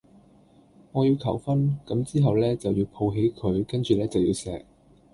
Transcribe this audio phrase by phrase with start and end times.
[0.93, 4.63] 我要求婚，咁之後呢就要抱起佢跟住呢就要錫